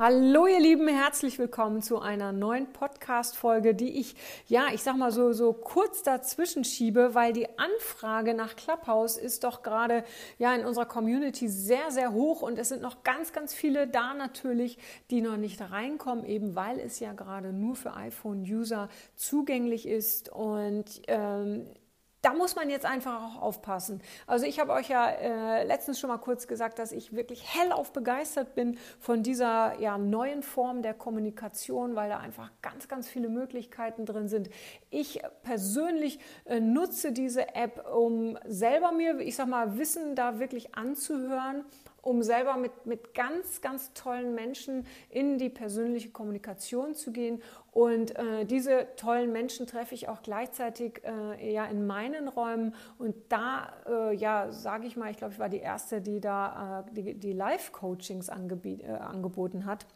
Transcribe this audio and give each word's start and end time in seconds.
Hallo 0.00 0.46
ihr 0.46 0.60
Lieben, 0.60 0.86
herzlich 0.86 1.40
willkommen 1.40 1.82
zu 1.82 1.98
einer 1.98 2.30
neuen 2.30 2.72
Podcast-Folge, 2.72 3.74
die 3.74 3.98
ich, 3.98 4.14
ja, 4.46 4.68
ich 4.72 4.84
sag 4.84 4.96
mal 4.96 5.10
so, 5.10 5.32
so 5.32 5.52
kurz 5.52 6.04
dazwischen 6.04 6.62
schiebe, 6.62 7.16
weil 7.16 7.32
die 7.32 7.48
Anfrage 7.58 8.32
nach 8.34 8.54
Clubhouse 8.54 9.16
ist 9.16 9.42
doch 9.42 9.64
gerade, 9.64 10.04
ja, 10.38 10.54
in 10.54 10.64
unserer 10.64 10.86
Community 10.86 11.48
sehr, 11.48 11.90
sehr 11.90 12.12
hoch 12.12 12.42
und 12.42 12.60
es 12.60 12.68
sind 12.68 12.80
noch 12.80 13.02
ganz, 13.02 13.32
ganz 13.32 13.52
viele 13.52 13.88
da 13.88 14.14
natürlich, 14.14 14.78
die 15.10 15.20
noch 15.20 15.36
nicht 15.36 15.60
reinkommen, 15.60 16.24
eben 16.24 16.54
weil 16.54 16.78
es 16.78 17.00
ja 17.00 17.12
gerade 17.12 17.52
nur 17.52 17.74
für 17.74 17.96
iPhone-User 17.96 18.88
zugänglich 19.16 19.88
ist 19.88 20.28
und 20.28 20.84
ähm, 21.08 21.66
da 22.22 22.34
muss 22.34 22.56
man 22.56 22.68
jetzt 22.68 22.84
einfach 22.84 23.22
auch 23.22 23.42
aufpassen. 23.42 24.02
Also 24.26 24.44
ich 24.44 24.58
habe 24.58 24.72
euch 24.72 24.88
ja 24.88 25.08
äh, 25.08 25.64
letztens 25.64 26.00
schon 26.00 26.08
mal 26.08 26.18
kurz 26.18 26.48
gesagt, 26.48 26.78
dass 26.78 26.92
ich 26.92 27.12
wirklich 27.12 27.44
hellauf 27.54 27.92
begeistert 27.92 28.54
bin 28.54 28.78
von 28.98 29.22
dieser 29.22 29.78
ja, 29.78 29.98
neuen 29.98 30.42
Form 30.42 30.82
der 30.82 30.94
Kommunikation, 30.94 31.94
weil 31.94 32.08
da 32.08 32.18
einfach 32.18 32.50
ganz, 32.60 32.88
ganz 32.88 33.08
viele 33.08 33.28
Möglichkeiten 33.28 34.04
drin 34.04 34.28
sind. 34.28 34.50
Ich 34.90 35.20
persönlich 35.42 36.18
äh, 36.44 36.60
nutze 36.60 37.12
diese 37.12 37.54
App, 37.54 37.86
um 37.94 38.36
selber 38.46 38.92
mir, 38.92 39.20
ich 39.20 39.36
sag 39.36 39.46
mal, 39.46 39.78
Wissen 39.78 40.14
da 40.14 40.40
wirklich 40.40 40.74
anzuhören 40.74 41.64
um 42.08 42.22
selber 42.22 42.56
mit, 42.56 42.86
mit 42.86 43.12
ganz, 43.12 43.60
ganz 43.60 43.92
tollen 43.92 44.34
Menschen 44.34 44.86
in 45.10 45.36
die 45.36 45.50
persönliche 45.50 46.08
Kommunikation 46.10 46.94
zu 46.94 47.12
gehen. 47.12 47.42
Und 47.70 48.16
äh, 48.16 48.46
diese 48.46 48.88
tollen 48.96 49.30
Menschen 49.30 49.66
treffe 49.66 49.94
ich 49.94 50.08
auch 50.08 50.22
gleichzeitig 50.22 51.02
äh, 51.04 51.52
ja 51.52 51.66
in 51.66 51.86
meinen 51.86 52.28
Räumen. 52.28 52.74
Und 52.98 53.14
da, 53.28 53.74
äh, 53.86 54.14
ja, 54.14 54.50
sage 54.50 54.86
ich 54.86 54.96
mal, 54.96 55.10
ich 55.10 55.18
glaube, 55.18 55.34
ich 55.34 55.38
war 55.38 55.50
die 55.50 55.60
Erste, 55.60 56.00
die 56.00 56.20
da 56.20 56.84
äh, 56.88 56.94
die, 56.94 57.14
die 57.14 57.32
Live-Coachings 57.34 58.28
äh, 58.28 58.86
angeboten 58.86 59.66
hat 59.66 59.86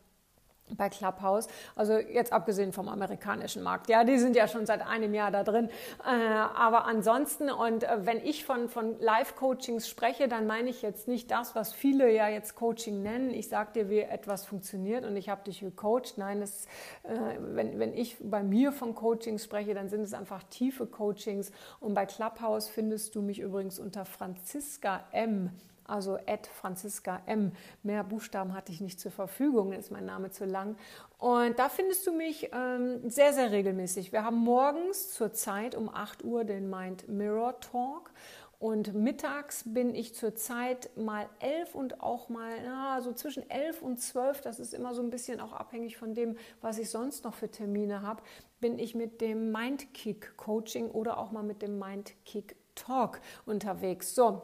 bei 0.77 0.89
Clubhouse. 0.89 1.49
Also 1.77 1.99
jetzt 1.99 2.33
abgesehen 2.33 2.73
vom 2.73 2.89
amerikanischen 2.89 3.63
Markt. 3.63 3.89
Ja, 3.89 4.05
die 4.05 4.19
sind 4.19 4.37
ja 4.37 4.49
schon 4.49 4.67
seit 4.67 4.87
einem 4.87 5.15
Jahr 5.15 5.31
da 5.31 5.45
drin. 5.45 5.69
Äh, 6.05 6.11
aber 6.11 6.87
ansonsten, 6.87 7.51
und 7.51 7.85
äh, 7.85 8.07
wenn 8.07 8.25
ich 8.25 8.45
von, 8.45 8.69
von 8.69 8.99
Live-Coachings 9.01 9.89
spreche, 9.89 10.29
dann 10.29 10.47
meine 10.47 10.71
ich 10.71 10.83
jetzt 10.83 11.09
nicht 11.09 11.31
das, 11.31 11.55
was 11.55 11.73
viele 11.73 12.13
ja 12.13 12.29
jetzt 12.29 12.55
Coaching 12.55 13.03
nennen. 13.03 13.31
Ich 13.31 13.49
sage 13.49 13.73
dir, 13.75 13.91
wie 13.91 14.01
etwas 14.01 14.45
funktioniert 14.45 15.05
und 15.05 15.17
ich 15.17 15.29
habe 15.29 15.45
dich 15.45 15.61
gecoacht. 15.61 16.15
Nein, 16.17 16.43
es, 16.43 16.67
äh, 17.03 17.11
wenn, 17.39 17.79
wenn 17.79 17.97
ich 17.97 18.17
bei 18.21 18.43
mir 18.43 18.73
von 18.73 18.95
Coachings 18.95 19.45
spreche, 19.45 19.75
dann 19.75 19.89
sind 19.89 20.03
es 20.03 20.15
einfach 20.15 20.43
tiefe 20.45 20.87
Coachings. 20.87 21.53
Und 21.81 21.95
bei 21.95 22.07
Clubhouse 22.07 22.69
findest 22.69 23.15
du 23.15 23.23
mich 23.23 23.41
übrigens 23.41 23.79
unter 23.79 24.05
Franziska 24.05 25.05
M 25.13 25.51
also 25.93 26.19
Franziska 26.61 27.21
M. 27.27 27.53
Mehr 27.83 28.03
Buchstaben 28.03 28.55
hatte 28.55 28.73
ich 28.73 28.81
nicht 28.81 28.99
zur 28.99 29.13
Verfügung, 29.13 29.73
ist 29.73 29.91
mein 29.91 30.07
Name 30.07 30.31
zu 30.31 30.47
lang. 30.47 30.77
Und 31.19 31.59
da 31.59 31.69
findest 31.69 32.07
du 32.07 32.13
mich 32.13 32.51
ähm, 32.53 33.09
sehr, 33.11 33.33
sehr 33.33 33.53
regelmäßig. 33.53 34.11
Wir 34.11 34.25
haben 34.25 34.39
morgens 34.39 35.13
zur 35.13 35.33
Zeit 35.33 35.75
um 35.75 35.89
8 35.89 36.25
Uhr 36.25 36.45
den 36.45 36.71
Mind 36.71 37.09
Mirror 37.09 37.61
Talk. 37.61 38.11
Und 38.59 38.95
mittags 38.95 39.65
bin 39.67 39.95
ich 39.95 40.15
zur 40.15 40.35
Zeit 40.37 40.97
mal 40.97 41.29
elf 41.41 41.75
und 41.75 42.01
auch 42.01 42.29
mal 42.29 42.53
na, 42.65 43.01
so 43.01 43.13
zwischen 43.13 43.51
elf 43.51 43.83
und 43.83 44.01
zwölf, 44.01 44.41
das 44.41 44.61
ist 44.61 44.73
immer 44.73 44.95
so 44.95 45.03
ein 45.03 45.11
bisschen 45.11 45.41
auch 45.41 45.53
abhängig 45.53 45.97
von 45.97 46.15
dem, 46.15 46.37
was 46.61 46.79
ich 46.79 46.89
sonst 46.89 47.25
noch 47.25 47.35
für 47.35 47.51
Termine 47.51 48.03
habe, 48.03 48.23
bin 48.61 48.79
ich 48.79 48.95
mit 48.95 49.21
dem 49.21 49.51
Mindkick 49.51 50.37
Coaching 50.37 50.93
oder 50.93 51.19
auch 51.19 51.33
mal 51.33 51.43
mit 51.43 51.61
dem 51.61 51.81
Mindkick 51.81 52.55
Talk 52.77 53.21
unterwegs. 53.47 54.15
So, 54.15 54.43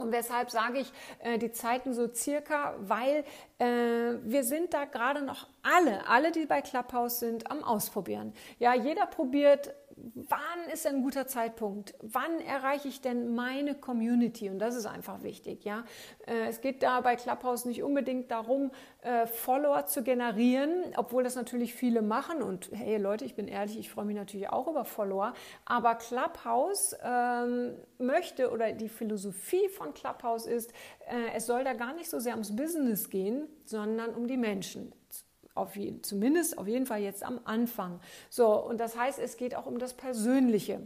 und 0.00 0.12
weshalb 0.12 0.50
sage 0.50 0.80
ich 0.80 0.92
äh, 1.20 1.38
die 1.38 1.52
Zeiten 1.52 1.92
so 1.92 2.08
circa? 2.12 2.74
Weil 2.80 3.24
äh, 3.58 4.18
wir 4.22 4.44
sind 4.44 4.74
da 4.74 4.84
gerade 4.84 5.22
noch 5.22 5.46
alle, 5.62 6.06
alle, 6.08 6.32
die 6.32 6.46
bei 6.46 6.62
Clubhouse 6.62 7.20
sind, 7.20 7.50
am 7.50 7.62
Ausprobieren. 7.62 8.32
Ja, 8.58 8.74
jeder 8.74 9.06
probiert 9.06 9.74
wann 10.14 10.72
ist 10.72 10.86
ein 10.86 11.02
guter 11.02 11.26
Zeitpunkt? 11.26 11.94
Wann 12.00 12.40
erreiche 12.40 12.88
ich 12.88 13.00
denn 13.00 13.34
meine 13.34 13.74
Community? 13.74 14.48
Und 14.50 14.58
das 14.58 14.74
ist 14.76 14.86
einfach 14.86 15.22
wichtig. 15.22 15.64
Ja? 15.64 15.84
Äh, 16.26 16.48
es 16.48 16.60
geht 16.60 16.82
da 16.82 17.00
bei 17.00 17.16
Clubhouse 17.16 17.64
nicht 17.64 17.82
unbedingt 17.82 18.30
darum, 18.30 18.70
äh, 19.02 19.26
Follower 19.26 19.86
zu 19.86 20.02
generieren, 20.02 20.84
obwohl 20.96 21.22
das 21.22 21.36
natürlich 21.36 21.74
viele 21.74 22.02
machen. 22.02 22.42
Und 22.42 22.70
hey 22.72 22.98
Leute, 22.98 23.24
ich 23.24 23.34
bin 23.34 23.48
ehrlich, 23.48 23.78
ich 23.78 23.90
freue 23.90 24.04
mich 24.04 24.16
natürlich 24.16 24.48
auch 24.48 24.68
über 24.68 24.84
Follower. 24.84 25.32
Aber 25.64 25.94
Clubhouse 25.94 26.96
ähm, 27.02 27.76
möchte 27.98 28.50
oder 28.50 28.72
die 28.72 28.88
Philosophie 28.88 29.68
von 29.68 29.94
Clubhouse 29.94 30.46
ist, 30.46 30.72
äh, 31.08 31.34
es 31.34 31.46
soll 31.46 31.64
da 31.64 31.72
gar 31.74 31.94
nicht 31.94 32.10
so 32.10 32.18
sehr 32.18 32.32
ums 32.32 32.54
Business 32.54 33.10
gehen, 33.10 33.48
sondern 33.64 34.14
um 34.14 34.26
die 34.26 34.36
Menschen 34.36 34.92
auf 35.60 35.76
jeden, 35.76 36.02
zumindest 36.02 36.58
auf 36.58 36.66
jeden 36.66 36.86
Fall 36.86 37.00
jetzt 37.00 37.22
am 37.22 37.40
Anfang. 37.44 38.00
So, 38.28 38.54
und 38.54 38.78
das 38.78 38.96
heißt, 38.96 39.18
es 39.18 39.36
geht 39.36 39.54
auch 39.54 39.66
um 39.66 39.78
das 39.78 39.94
Persönliche. 39.94 40.80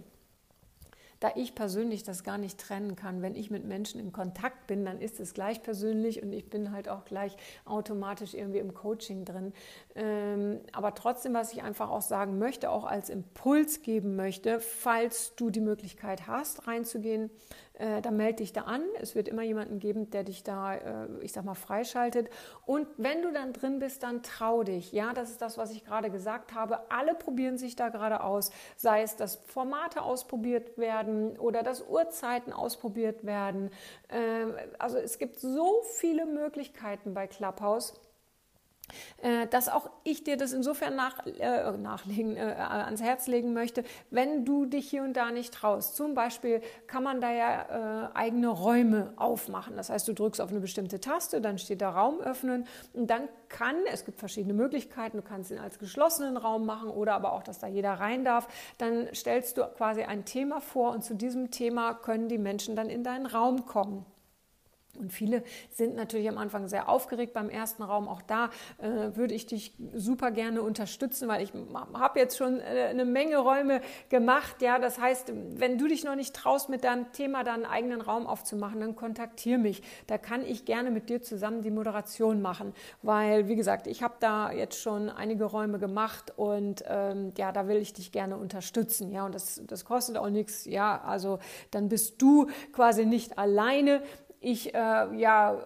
Da 1.21 1.31
ich 1.37 1.55
persönlich 1.55 2.03
das 2.03 2.23
gar 2.23 2.37
nicht 2.37 2.61
trennen 2.61 2.97
kann, 2.97 3.23
wenn 3.23 3.35
ich 3.35 3.51
mit 3.51 3.65
Menschen 3.65 3.99
in 3.99 4.13
Kontakt 4.13 4.67
bin, 4.67 4.85
dann 4.85 5.01
ist 5.01 5.21
es 5.21 5.33
gleich 5.33 5.63
persönlich 5.63 6.23
und 6.23 6.33
ich 6.35 6.51
bin 6.51 6.71
halt 6.71 6.87
auch 6.87 7.07
gleich 7.07 7.35
automatisch 7.65 8.35
irgendwie 8.35 8.59
im 8.59 8.75
Coaching 8.75 9.25
drin. 9.25 9.55
Ähm, 9.95 10.61
aber 10.73 10.95
trotzdem, 10.95 11.33
was 11.33 11.53
ich 11.55 11.63
einfach 11.63 11.89
auch 11.89 12.03
sagen 12.03 12.39
möchte, 12.39 12.71
auch 12.71 12.85
als 12.85 13.09
Impuls 13.09 13.81
geben 13.81 14.17
möchte, 14.17 14.61
falls 14.61 15.35
du 15.37 15.49
die 15.49 15.61
Möglichkeit 15.61 16.27
hast, 16.27 16.67
reinzugehen, 16.67 17.31
äh, 17.75 18.01
dann 18.03 18.17
melde 18.17 18.37
dich 18.37 18.53
da 18.53 18.63
an. 18.63 18.83
Es 19.01 19.15
wird 19.15 19.29
immer 19.29 19.43
jemanden 19.43 19.81
geben, 19.81 20.11
der 20.11 20.23
dich 20.23 20.45
da, 20.45 20.75
äh, 20.75 21.09
ich 21.23 21.33
sag 21.33 21.45
mal, 21.45 21.55
freischaltet. 21.55 22.31
Und 22.67 22.87
wenn 22.97 23.23
du 23.23 23.33
dann 23.33 23.53
drin 23.53 23.81
bist, 23.81 24.03
dann 24.05 24.23
trau 24.23 24.63
dich. 24.63 24.93
Ja, 24.93 25.13
das 25.13 25.31
ist 25.31 25.43
das, 25.43 25.59
was 25.59 25.73
ich 25.73 25.85
gerade 25.85 26.11
gesagt 26.11 26.55
habe. 26.55 26.91
Alle 26.91 27.15
probieren 27.15 27.59
sich 27.59 27.75
da 27.75 27.89
gerade 27.89 28.23
aus. 28.23 28.51
Sei 28.77 29.03
es, 29.03 29.17
dass 29.17 29.37
Formate 29.37 30.03
ausprobiert 30.03 30.79
werden 30.79 31.37
oder 31.39 31.63
dass 31.63 31.83
Uhrzeiten 31.89 32.53
ausprobiert 32.53 33.25
werden. 33.25 33.71
Äh, 34.09 34.47
also 34.79 34.99
es 34.99 35.19
gibt 35.19 35.41
so 35.41 35.83
viele 35.99 36.27
Möglichkeiten 36.27 37.13
bei 37.13 37.27
Clubhouse 37.27 37.95
dass 39.51 39.69
auch 39.69 39.91
ich 40.03 40.25
dir 40.25 40.37
das 40.37 40.53
insofern 40.53 40.97
nach, 40.97 41.25
äh, 41.27 41.73
nachlegen, 41.73 42.37
äh, 42.37 42.41
ans 42.41 43.03
Herz 43.03 43.27
legen 43.27 43.53
möchte, 43.53 43.85
wenn 44.11 44.45
du 44.45 44.67
dich 44.67 44.89
hier 44.89 45.03
und 45.03 45.15
da 45.15 45.31
nicht 45.31 45.55
traust. 45.55 45.97
Zum 45.97 46.15
Beispiel 46.15 46.61
kann 46.87 47.03
man 47.03 47.21
da 47.21 47.33
ja 47.33 48.09
äh, 48.09 48.15
eigene 48.15 48.49
Räume 48.49 49.13
aufmachen. 49.17 49.77
Das 49.77 49.91
heißt, 49.91 50.07
du 50.07 50.13
drückst 50.13 50.41
auf 50.41 50.51
eine 50.51 50.61
bestimmte 50.61 51.01
Taste, 51.01 51.41
dann 51.41 51.59
steht 51.59 51.81
da 51.81 51.91
Raum 51.91 52.21
öffnen 52.21 52.67
und 52.93 53.09
dann 53.09 53.29
kann, 53.49 53.77
es 53.91 54.05
gibt 54.05 54.19
verschiedene 54.19 54.55
Möglichkeiten, 54.55 55.17
du 55.17 55.23
kannst 55.23 55.51
ihn 55.51 55.59
als 55.59 55.79
geschlossenen 55.79 56.37
Raum 56.37 56.67
machen 56.67 56.91
oder 56.91 57.15
aber 57.15 57.33
auch, 57.33 57.43
dass 57.43 57.59
da 57.59 57.67
jeder 57.67 57.95
rein 57.95 58.25
darf. 58.25 58.49
Dann 58.79 59.09
stellst 59.15 59.57
du 59.57 59.63
quasi 59.77 60.03
ein 60.03 60.25
Thema 60.25 60.61
vor 60.61 60.93
und 60.93 61.05
zu 61.05 61.15
diesem 61.15 61.51
Thema 61.51 61.95
können 61.95 62.29
die 62.29 62.39
Menschen 62.39 62.77
dann 62.77 62.91
in 62.91 63.05
deinen 63.05 63.27
Raum 63.27 63.65
kommen. 63.67 64.05
Und 64.97 65.13
viele 65.13 65.43
sind 65.71 65.97
natürlich 65.97 66.29
am 66.29 66.39
Anfang 66.39 66.69
sehr 66.69 66.89
aufgeregt 66.89 67.33
beim 67.33 67.51
ersten 67.51 67.83
Raum. 67.83 68.09
Auch 68.09 68.23
da 68.23 68.51
äh, 68.79 69.17
würde 69.17 69.35
ich 69.35 69.47
dich 69.47 69.75
super 69.95 70.31
gerne 70.31 70.63
unterstützen, 70.63 71.29
weil 71.29 71.43
ich 71.43 71.53
habe 71.95 72.19
jetzt 72.19 72.37
schon 72.37 72.61
äh, 72.61 72.87
eine 72.91 73.05
Menge 73.05 73.39
Räume 73.39 73.81
gemacht. 74.09 74.63
Ja, 74.63 74.79
das 74.79 74.99
heißt, 74.99 75.33
wenn 75.57 75.79
du 75.79 75.89
dich 75.89 76.05
noch 76.05 76.17
nicht 76.17 76.35
traust, 76.35 76.69
mit 76.69 76.85
deinem 76.85 77.13
Thema 77.13 77.45
deinen 77.45 77.65
eigenen 77.65 78.01
Raum 78.01 78.27
aufzumachen, 78.27 78.81
dann 78.81 78.97
kontaktiere 78.97 79.59
mich. 79.59 79.83
Da 80.07 80.19
kann 80.19 80.45
ich 80.45 80.65
gerne 80.65 80.91
mit 80.91 81.09
dir 81.09 81.23
zusammen 81.23 81.63
die 81.63 81.71
Moderation 81.71 82.43
machen, 82.43 82.75
weil 83.03 83.49
wie 83.49 83.57
gesagt, 83.57 83.87
ich 83.87 84.03
habe 84.03 84.15
da 84.21 84.53
jetzt 84.53 84.81
schon 84.81 85.09
einige 85.11 85.45
Räume 85.45 85.79
gemacht 85.79 86.33
und 86.37 86.85
ähm, 86.89 87.33
ja, 87.37 87.53
da 87.53 87.69
will 87.69 87.77
ich 87.77 87.93
dich 87.93 88.13
gerne 88.13 88.37
unterstützen. 88.37 89.11
Ja, 89.11 89.27
und 89.27 89.35
das, 89.35 89.63
das 89.67 89.85
kostet 89.85 90.17
auch 90.17 90.31
nichts. 90.31 90.65
Ja, 90.65 91.01
also 91.03 91.39
dann 91.71 91.89
bist 91.89 92.21
du 92.21 92.49
quasi 92.73 93.07
nicht 93.07 93.39
alleine 93.39 94.03
ich 94.45 94.75
äh, 94.75 95.17
ja, 95.17 95.59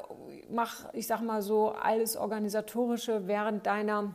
mache, 0.48 0.88
ich 0.92 1.06
sag 1.06 1.20
mal 1.20 1.42
so, 1.42 1.70
alles 1.70 2.16
Organisatorische 2.16 3.26
während 3.26 3.66
deiner 3.66 4.14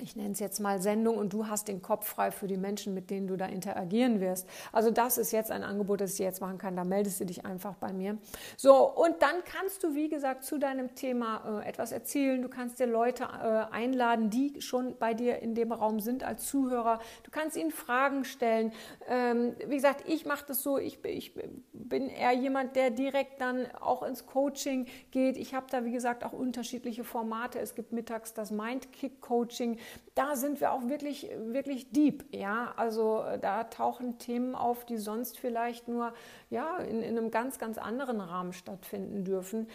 ich 0.00 0.16
nenne 0.16 0.32
es 0.32 0.40
jetzt 0.40 0.58
mal 0.58 0.82
Sendung 0.82 1.16
und 1.16 1.32
du 1.32 1.46
hast 1.46 1.68
den 1.68 1.80
Kopf 1.80 2.06
frei 2.06 2.32
für 2.32 2.48
die 2.48 2.56
Menschen, 2.56 2.94
mit 2.94 3.10
denen 3.10 3.28
du 3.28 3.36
da 3.36 3.46
interagieren 3.46 4.20
wirst. 4.20 4.48
Also 4.72 4.90
das 4.90 5.18
ist 5.18 5.30
jetzt 5.30 5.52
ein 5.52 5.62
Angebot, 5.62 6.00
das 6.00 6.14
ich 6.14 6.18
jetzt 6.18 6.40
machen 6.40 6.58
kann. 6.58 6.74
Da 6.74 6.84
meldest 6.84 7.20
du 7.20 7.26
dich 7.26 7.44
einfach 7.46 7.76
bei 7.76 7.92
mir. 7.92 8.18
So, 8.56 8.74
und 8.90 9.22
dann 9.22 9.36
kannst 9.44 9.84
du, 9.84 9.94
wie 9.94 10.08
gesagt, 10.08 10.44
zu 10.44 10.58
deinem 10.58 10.94
Thema 10.96 11.60
äh, 11.60 11.68
etwas 11.68 11.92
erzählen. 11.92 12.42
Du 12.42 12.48
kannst 12.48 12.80
dir 12.80 12.86
Leute 12.86 13.24
äh, 13.24 13.72
einladen, 13.72 14.30
die 14.30 14.60
schon 14.60 14.96
bei 14.98 15.14
dir 15.14 15.38
in 15.38 15.54
dem 15.54 15.70
Raum 15.70 16.00
sind 16.00 16.24
als 16.24 16.46
Zuhörer. 16.46 16.98
Du 17.22 17.30
kannst 17.30 17.56
ihnen 17.56 17.70
Fragen 17.70 18.24
stellen. 18.24 18.72
Ähm, 19.08 19.54
wie 19.66 19.76
gesagt, 19.76 20.08
ich 20.08 20.26
mache 20.26 20.44
das 20.48 20.62
so, 20.62 20.76
ich, 20.76 21.04
ich 21.04 21.34
bin 21.72 22.08
eher 22.08 22.32
jemand, 22.32 22.74
der 22.74 22.90
direkt 22.90 23.40
dann 23.40 23.66
auch 23.80 24.02
ins 24.02 24.26
Coaching 24.26 24.86
geht. 25.12 25.36
Ich 25.36 25.54
habe 25.54 25.66
da, 25.70 25.84
wie 25.84 25.92
gesagt, 25.92 26.24
auch 26.24 26.32
unterschiedliche 26.32 27.04
Formate. 27.04 27.60
Es 27.60 27.76
gibt 27.76 27.92
mittags 27.92 28.34
das 28.34 28.50
Mindkick-Coaching 28.50 29.78
da 30.14 30.36
sind 30.36 30.60
wir 30.60 30.72
auch 30.72 30.88
wirklich, 30.88 31.28
wirklich 31.36 31.90
deep. 31.92 32.24
Ja, 32.34 32.72
also 32.76 33.22
äh, 33.22 33.38
da 33.38 33.64
tauchen 33.64 34.18
Themen 34.18 34.54
auf, 34.54 34.84
die 34.84 34.96
sonst 34.96 35.38
vielleicht 35.38 35.88
nur 35.88 36.12
ja, 36.50 36.78
in, 36.78 37.02
in 37.02 37.18
einem 37.18 37.30
ganz, 37.30 37.58
ganz 37.58 37.78
anderen 37.78 38.20
Rahmen 38.20 38.52
stattfinden 38.52 39.24
dürfen. 39.24 39.68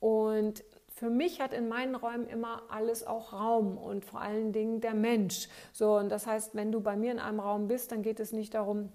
Und 0.00 0.64
für 0.88 1.10
mich 1.10 1.40
hat 1.40 1.52
in 1.52 1.68
meinen 1.68 1.94
Räumen 1.94 2.26
immer 2.26 2.62
alles 2.70 3.06
auch 3.06 3.32
Raum 3.32 3.76
und 3.76 4.04
vor 4.04 4.20
allen 4.20 4.52
Dingen 4.52 4.80
der 4.80 4.94
Mensch. 4.94 5.48
So, 5.72 5.96
und 5.96 6.08
das 6.08 6.26
heißt, 6.26 6.54
wenn 6.54 6.72
du 6.72 6.80
bei 6.80 6.96
mir 6.96 7.12
in 7.12 7.18
einem 7.18 7.40
Raum 7.40 7.68
bist, 7.68 7.92
dann 7.92 8.02
geht 8.02 8.18
es 8.18 8.32
nicht 8.32 8.54
darum, 8.54 8.90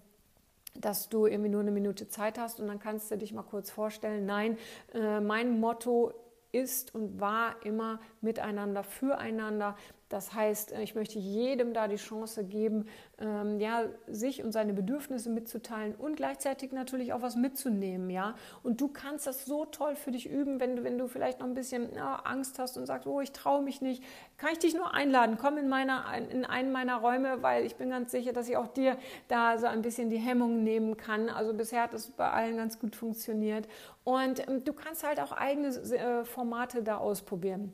dass 0.73 1.09
du 1.09 1.27
irgendwie 1.27 1.49
nur 1.49 1.61
eine 1.61 1.71
Minute 1.71 2.07
Zeit 2.07 2.39
hast 2.39 2.59
und 2.59 2.67
dann 2.67 2.79
kannst 2.79 3.11
du 3.11 3.17
dich 3.17 3.33
mal 3.33 3.43
kurz 3.43 3.69
vorstellen. 3.69 4.25
Nein, 4.25 4.57
äh, 4.93 5.19
mein 5.19 5.59
Motto 5.59 6.13
ist 6.51 6.95
und 6.95 7.19
war 7.19 7.55
immer 7.63 7.99
miteinander, 8.21 8.83
füreinander. 8.83 9.75
Das 10.11 10.33
heißt, 10.33 10.73
ich 10.73 10.93
möchte 10.93 11.19
jedem 11.19 11.73
da 11.73 11.87
die 11.87 11.95
Chance 11.95 12.43
geben, 12.43 12.85
ähm, 13.17 13.61
ja, 13.61 13.85
sich 14.07 14.43
und 14.43 14.51
seine 14.51 14.73
Bedürfnisse 14.73 15.29
mitzuteilen 15.29 15.95
und 15.95 16.17
gleichzeitig 16.17 16.73
natürlich 16.73 17.13
auch 17.13 17.21
was 17.21 17.37
mitzunehmen, 17.37 18.09
ja. 18.09 18.35
Und 18.61 18.81
du 18.81 18.89
kannst 18.89 19.25
das 19.25 19.45
so 19.45 19.63
toll 19.63 19.95
für 19.95 20.11
dich 20.11 20.29
üben, 20.29 20.59
wenn 20.59 20.75
du, 20.75 20.83
wenn 20.83 20.97
du 20.97 21.07
vielleicht 21.07 21.39
noch 21.39 21.47
ein 21.47 21.53
bisschen 21.53 21.95
ja, 21.95 22.15
Angst 22.25 22.59
hast 22.59 22.77
und 22.77 22.87
sagst, 22.87 23.07
oh, 23.07 23.21
ich 23.21 23.31
traue 23.31 23.61
mich 23.61 23.81
nicht, 23.81 24.03
kann 24.37 24.49
ich 24.51 24.59
dich 24.59 24.73
nur 24.73 24.93
einladen, 24.93 25.37
komm 25.39 25.57
in, 25.57 25.69
meiner, 25.69 26.03
in 26.29 26.43
einen 26.43 26.73
meiner 26.73 26.97
Räume, 26.97 27.41
weil 27.41 27.65
ich 27.65 27.77
bin 27.77 27.89
ganz 27.89 28.11
sicher, 28.11 28.33
dass 28.33 28.49
ich 28.49 28.57
auch 28.57 28.67
dir 28.67 28.97
da 29.29 29.57
so 29.59 29.67
ein 29.67 29.81
bisschen 29.81 30.09
die 30.09 30.17
Hemmungen 30.17 30.65
nehmen 30.65 30.97
kann. 30.97 31.29
Also 31.29 31.53
bisher 31.53 31.83
hat 31.83 31.93
das 31.93 32.11
bei 32.11 32.29
allen 32.29 32.57
ganz 32.57 32.79
gut 32.79 32.97
funktioniert. 32.97 33.65
Und 34.03 34.45
ähm, 34.45 34.65
du 34.65 34.73
kannst 34.73 35.07
halt 35.07 35.21
auch 35.21 35.31
eigene 35.31 35.69
äh, 35.69 36.25
Formate 36.25 36.83
da 36.83 36.97
ausprobieren 36.97 37.71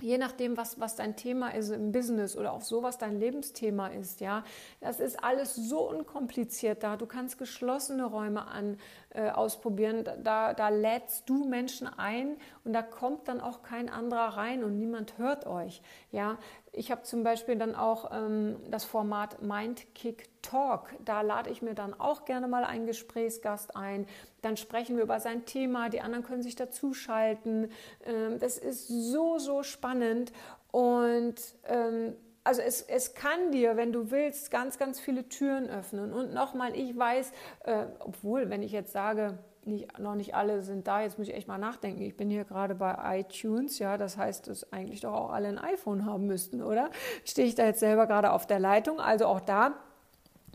je 0.00 0.18
nachdem, 0.18 0.56
was, 0.56 0.78
was 0.78 0.96
dein 0.96 1.16
Thema 1.16 1.50
ist 1.50 1.70
im 1.70 1.92
Business 1.92 2.36
oder 2.36 2.52
auch 2.52 2.60
so, 2.60 2.82
was 2.82 2.98
dein 2.98 3.18
Lebensthema 3.18 3.88
ist, 3.88 4.20
ja, 4.20 4.44
das 4.80 5.00
ist 5.00 5.22
alles 5.22 5.54
so 5.54 5.88
unkompliziert 5.88 6.82
da. 6.82 6.96
Du 6.96 7.06
kannst 7.06 7.38
geschlossene 7.38 8.04
Räume 8.04 8.46
an, 8.46 8.78
äh, 9.10 9.30
ausprobieren. 9.30 10.04
Da, 10.22 10.52
da 10.52 10.68
lädst 10.68 11.28
du 11.28 11.44
Menschen 11.44 11.86
ein 11.86 12.36
und 12.64 12.72
da 12.72 12.82
kommt 12.82 13.28
dann 13.28 13.40
auch 13.40 13.62
kein 13.62 13.88
anderer 13.88 14.36
rein 14.36 14.62
und 14.62 14.76
niemand 14.76 15.16
hört 15.18 15.46
euch, 15.46 15.80
ja. 16.12 16.38
Ich 16.78 16.90
habe 16.90 17.02
zum 17.04 17.22
Beispiel 17.22 17.56
dann 17.56 17.74
auch 17.74 18.10
ähm, 18.12 18.56
das 18.70 18.84
Format 18.84 19.40
Mindkick 19.40 20.28
Talk. 20.42 20.94
Da 21.02 21.22
lade 21.22 21.48
ich 21.48 21.62
mir 21.62 21.72
dann 21.74 21.98
auch 21.98 22.26
gerne 22.26 22.48
mal 22.48 22.64
einen 22.64 22.86
Gesprächsgast 22.86 23.74
ein. 23.74 24.06
Dann 24.42 24.58
sprechen 24.58 24.96
wir 24.96 25.04
über 25.04 25.18
sein 25.18 25.46
Thema. 25.46 25.88
Die 25.88 26.02
anderen 26.02 26.22
können 26.22 26.42
sich 26.42 26.54
dazuschalten. 26.54 27.70
Ähm, 28.04 28.38
das 28.40 28.58
ist 28.58 28.88
so, 28.88 29.38
so 29.38 29.62
spannend. 29.62 30.32
Und 30.70 31.40
ähm, 31.64 32.14
also 32.44 32.60
es, 32.60 32.82
es 32.82 33.14
kann 33.14 33.52
dir, 33.52 33.78
wenn 33.78 33.90
du 33.90 34.10
willst, 34.10 34.50
ganz, 34.50 34.76
ganz 34.76 35.00
viele 35.00 35.30
Türen 35.30 35.70
öffnen. 35.70 36.12
Und 36.12 36.34
nochmal, 36.34 36.76
ich 36.76 36.94
weiß, 36.94 37.32
äh, 37.64 37.86
obwohl, 38.00 38.50
wenn 38.50 38.62
ich 38.62 38.72
jetzt 38.72 38.92
sage, 38.92 39.38
nicht, 39.66 39.98
noch 39.98 40.14
nicht 40.14 40.34
alle 40.34 40.62
sind 40.62 40.86
da. 40.86 41.02
Jetzt 41.02 41.18
muss 41.18 41.28
ich 41.28 41.34
echt 41.34 41.48
mal 41.48 41.58
nachdenken. 41.58 42.02
Ich 42.02 42.16
bin 42.16 42.30
hier 42.30 42.44
gerade 42.44 42.74
bei 42.74 43.20
iTunes, 43.20 43.78
ja, 43.78 43.96
das 43.96 44.16
heißt, 44.16 44.48
dass 44.48 44.72
eigentlich 44.72 45.00
doch 45.00 45.12
auch 45.12 45.30
alle 45.30 45.48
ein 45.48 45.58
iPhone 45.58 46.06
haben 46.06 46.26
müssten, 46.26 46.62
oder? 46.62 46.90
Stehe 47.24 47.46
ich 47.48 47.54
da 47.54 47.64
jetzt 47.64 47.80
selber 47.80 48.06
gerade 48.06 48.32
auf 48.32 48.46
der 48.46 48.58
Leitung? 48.58 49.00
Also 49.00 49.26
auch 49.26 49.40
da 49.40 49.74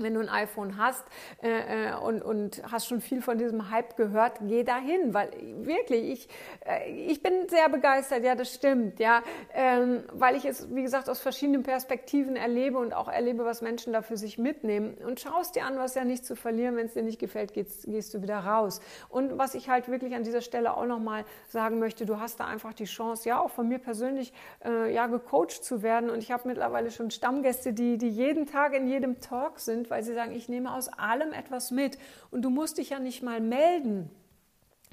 wenn 0.03 0.13
du 0.13 0.19
ein 0.19 0.29
iPhone 0.29 0.77
hast 0.77 1.03
äh, 1.41 1.89
äh, 1.89 1.95
und, 1.95 2.21
und 2.21 2.61
hast 2.71 2.87
schon 2.87 3.01
viel 3.01 3.21
von 3.21 3.37
diesem 3.37 3.69
Hype 3.71 3.95
gehört, 3.97 4.39
geh 4.41 4.63
dahin, 4.63 5.13
weil 5.13 5.31
wirklich, 5.61 6.11
ich, 6.11 6.29
äh, 6.65 6.91
ich 6.91 7.21
bin 7.21 7.47
sehr 7.49 7.69
begeistert, 7.69 8.23
ja, 8.23 8.35
das 8.35 8.53
stimmt, 8.53 8.99
ja, 8.99 9.21
ähm, 9.53 10.03
weil 10.13 10.35
ich 10.35 10.45
es, 10.45 10.73
wie 10.73 10.81
gesagt, 10.81 11.09
aus 11.09 11.19
verschiedenen 11.19 11.63
Perspektiven 11.63 12.35
erlebe 12.35 12.77
und 12.77 12.93
auch 12.93 13.07
erlebe, 13.07 13.45
was 13.45 13.61
Menschen 13.61 13.93
da 13.93 14.01
für 14.01 14.17
sich 14.17 14.37
mitnehmen. 14.37 14.95
Und 15.05 15.19
schaust 15.19 15.55
dir 15.55 15.65
an, 15.65 15.77
was 15.77 15.95
ja 15.95 16.03
nicht 16.03 16.25
zu 16.25 16.35
verlieren, 16.35 16.75
wenn 16.75 16.87
es 16.87 16.93
dir 16.93 17.03
nicht 17.03 17.19
gefällt, 17.19 17.53
gehst, 17.53 17.85
gehst 17.85 18.13
du 18.13 18.21
wieder 18.21 18.39
raus. 18.39 18.81
Und 19.09 19.37
was 19.37 19.55
ich 19.55 19.69
halt 19.69 19.89
wirklich 19.89 20.15
an 20.15 20.23
dieser 20.23 20.41
Stelle 20.41 20.75
auch 20.75 20.85
nochmal 20.85 21.25
sagen 21.47 21.79
möchte, 21.79 22.05
du 22.05 22.19
hast 22.19 22.39
da 22.39 22.45
einfach 22.45 22.73
die 22.73 22.85
Chance, 22.85 23.29
ja, 23.29 23.39
auch 23.39 23.51
von 23.51 23.67
mir 23.67 23.79
persönlich, 23.79 24.33
äh, 24.65 24.93
ja, 24.93 25.07
gecoacht 25.07 25.63
zu 25.63 25.83
werden. 25.83 26.09
Und 26.09 26.19
ich 26.19 26.31
habe 26.31 26.47
mittlerweile 26.47 26.91
schon 26.91 27.11
Stammgäste, 27.11 27.73
die, 27.73 27.97
die 27.97 28.09
jeden 28.09 28.45
Tag 28.47 28.73
in 28.73 28.87
jedem 28.87 29.19
Talk 29.19 29.59
sind, 29.59 29.89
weil 29.91 30.03
sie 30.03 30.15
sagen, 30.15 30.31
ich 30.31 30.49
nehme 30.49 30.73
aus 30.73 30.87
allem 30.87 31.33
etwas 31.33 31.69
mit. 31.69 31.99
Und 32.31 32.41
du 32.41 32.49
musst 32.49 32.79
dich 32.79 32.89
ja 32.89 32.99
nicht 32.99 33.21
mal 33.21 33.39
melden. 33.39 34.09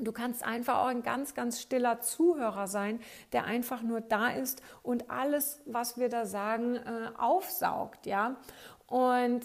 Du 0.01 0.13
kannst 0.13 0.45
einfach 0.45 0.79
auch 0.79 0.87
ein 0.87 1.03
ganz, 1.03 1.35
ganz 1.35 1.61
stiller 1.61 2.01
Zuhörer 2.01 2.69
sein, 2.69 3.01
der 3.33 3.45
einfach 3.45 3.83
nur 3.83 4.01
da 4.01 4.29
ist 4.29 4.63
und 4.83 5.11
alles, 5.11 5.61
was 5.67 5.99
wir 5.99 6.09
da 6.09 6.25
sagen, 6.25 6.77
äh, 6.77 7.11
aufsaugt, 7.17 8.07
ja. 8.07 8.37
Und 8.87 9.43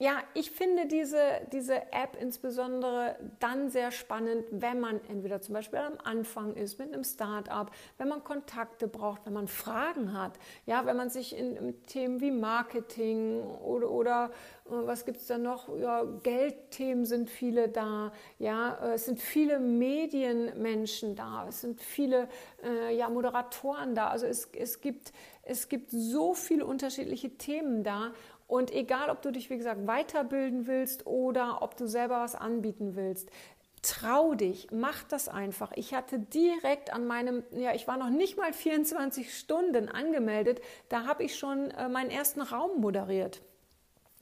ja, 0.00 0.22
ich 0.32 0.50
finde 0.50 0.86
diese, 0.86 1.20
diese 1.52 1.74
App 1.92 2.16
insbesondere 2.18 3.16
dann 3.38 3.68
sehr 3.68 3.90
spannend, 3.90 4.46
wenn 4.50 4.80
man 4.80 4.98
entweder 5.10 5.42
zum 5.42 5.52
Beispiel 5.52 5.78
am 5.78 5.98
Anfang 6.02 6.54
ist 6.54 6.78
mit 6.78 6.90
einem 6.94 7.04
Start-up, 7.04 7.70
wenn 7.98 8.08
man 8.08 8.24
Kontakte 8.24 8.88
braucht, 8.88 9.26
wenn 9.26 9.34
man 9.34 9.46
Fragen 9.46 10.18
hat, 10.18 10.38
ja, 10.64 10.86
wenn 10.86 10.96
man 10.96 11.10
sich 11.10 11.36
in, 11.36 11.54
in 11.54 11.82
Themen 11.82 12.22
wie 12.22 12.30
Marketing 12.30 13.42
oder, 13.42 13.90
oder 13.90 14.30
äh, 14.70 14.70
was 14.70 15.04
gibt 15.04 15.18
es 15.18 15.26
da 15.26 15.36
noch? 15.36 15.68
Ja, 15.78 16.04
Geldthemen 16.22 17.04
sind 17.04 17.28
viele 17.28 17.68
da, 17.68 18.10
ja, 18.38 18.78
äh, 18.82 18.94
es 18.94 19.04
sind 19.04 19.20
viele 19.20 19.60
Medienmenschen 19.60 21.14
da, 21.14 21.44
es 21.46 21.60
sind 21.60 21.82
viele 21.82 22.30
äh, 22.64 22.96
ja, 22.96 23.10
Moderatoren 23.10 23.94
da, 23.94 24.08
also 24.08 24.24
es, 24.24 24.48
es, 24.54 24.80
gibt, 24.80 25.12
es 25.42 25.68
gibt 25.68 25.90
so 25.90 26.32
viele 26.32 26.64
unterschiedliche 26.64 27.36
Themen 27.36 27.84
da 27.84 28.12
und 28.50 28.72
egal, 28.72 29.10
ob 29.10 29.22
du 29.22 29.30
dich, 29.30 29.48
wie 29.48 29.56
gesagt, 29.56 29.86
weiterbilden 29.86 30.66
willst 30.66 31.06
oder 31.06 31.62
ob 31.62 31.76
du 31.76 31.86
selber 31.86 32.20
was 32.20 32.34
anbieten 32.34 32.96
willst, 32.96 33.30
trau 33.82 34.34
dich, 34.34 34.66
mach 34.72 35.04
das 35.04 35.28
einfach. 35.28 35.70
Ich 35.76 35.94
hatte 35.94 36.18
direkt 36.18 36.92
an 36.92 37.06
meinem, 37.06 37.44
ja, 37.52 37.74
ich 37.74 37.86
war 37.86 37.96
noch 37.96 38.10
nicht 38.10 38.36
mal 38.36 38.52
24 38.52 39.32
Stunden 39.34 39.88
angemeldet, 39.88 40.60
da 40.88 41.06
habe 41.06 41.22
ich 41.22 41.38
schon 41.38 41.70
äh, 41.70 41.88
meinen 41.88 42.10
ersten 42.10 42.42
Raum 42.42 42.80
moderiert 42.80 43.40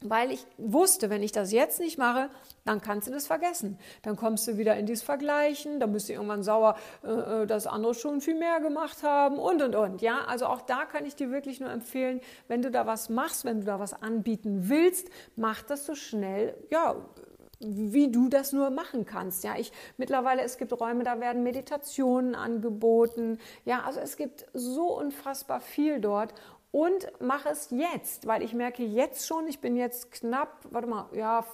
weil 0.01 0.31
ich 0.31 0.47
wusste, 0.59 1.11
wenn 1.11 1.23
ich 1.23 1.33
das 1.33 1.53
jetzt 1.53 1.81
nicht 1.81 1.99
mache, 1.99 2.31
dann 2.65 2.81
kannst 2.81 3.09
du 3.09 3.13
das 3.13 3.27
vergessen. 3.27 3.79
Dann 4.03 4.17
kommst 4.17 4.47
du 4.47 4.57
wieder 4.57 4.77
in 4.77 4.87
dieses 4.87 5.03
Vergleichen, 5.03 5.81
dann 5.81 5.93
bist 5.93 6.09
du 6.09 6.13
irgendwann 6.13 6.43
sauer, 6.43 6.77
äh, 7.03 7.43
äh, 7.43 7.47
dass 7.47 7.67
andere 7.67 7.95
schon 7.95 8.21
viel 8.21 8.39
mehr 8.39 8.61
gemacht 8.61 9.03
haben 9.03 9.39
und 9.39 9.61
und 9.61 9.75
und. 9.75 10.03
Ja, 10.03 10.25
also 10.27 10.47
auch 10.47 10.61
da 10.61 10.85
kann 10.85 11.05
ich 11.05 11.17
dir 11.17 11.31
wirklich 11.31 11.61
nur 11.61 11.71
empfehlen, 11.71 12.21
wenn 12.47 12.63
du 12.63 12.71
da 12.71 12.87
was 12.87 13.09
machst, 13.09 13.45
wenn 13.45 13.61
du 13.61 13.67
da 13.67 13.81
was 13.81 13.93
anbieten 13.93 14.69
willst, 14.69 15.09
mach 15.35 15.63
das 15.63 15.87
so 15.87 15.95
schnell, 15.95 16.55
ja, 16.71 16.97
wie 17.61 18.11
du 18.11 18.29
das 18.29 18.53
nur 18.53 18.71
machen 18.71 19.05
kannst. 19.05 19.43
Ja, 19.43 19.57
ich 19.59 19.73
mittlerweile 19.97 20.43
es 20.43 20.59
gibt 20.59 20.73
Räume, 20.81 21.03
da 21.03 21.19
werden 21.21 21.43
Meditationen 21.43 22.35
angeboten. 22.35 23.39
Ja, 23.65 23.83
also 23.83 24.01
es 24.01 24.17
gibt 24.17 24.47
so 24.55 24.97
unfassbar 24.97 25.61
viel 25.61 26.01
dort 26.01 26.35
und 26.71 27.09
mache 27.21 27.49
es 27.49 27.71
jetzt, 27.71 28.27
weil 28.27 28.43
ich 28.43 28.53
merke 28.53 28.85
jetzt 28.85 29.27
schon, 29.27 29.49
ich 29.49 29.61
bin 29.61 29.75
jetzt 29.75 30.13
knapp, 30.13 30.67
warte 30.71 30.87
mal, 30.87 31.09
ja, 31.15 31.47